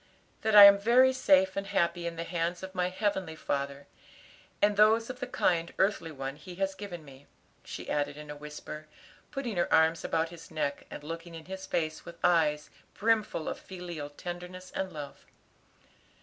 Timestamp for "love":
14.91-15.23